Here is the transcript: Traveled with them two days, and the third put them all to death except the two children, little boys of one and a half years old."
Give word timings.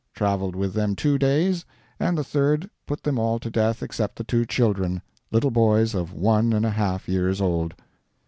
Traveled 0.15 0.55
with 0.55 0.73
them 0.73 0.95
two 0.95 1.19
days, 1.19 1.63
and 1.99 2.17
the 2.17 2.23
third 2.23 2.67
put 2.87 3.03
them 3.03 3.19
all 3.19 3.37
to 3.37 3.51
death 3.51 3.83
except 3.83 4.15
the 4.15 4.23
two 4.23 4.47
children, 4.47 5.03
little 5.29 5.51
boys 5.51 5.93
of 5.93 6.11
one 6.11 6.53
and 6.53 6.65
a 6.65 6.71
half 6.71 7.07
years 7.07 7.39
old." 7.39 7.75